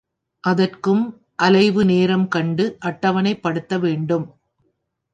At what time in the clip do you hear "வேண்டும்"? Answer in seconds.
3.79-4.27